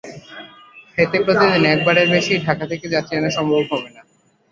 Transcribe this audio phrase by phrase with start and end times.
[0.97, 4.01] এতে প্রতিদিন একবারের বেশি ঢাকা থেকে যাত্রী আনা সম্ভব হবে না।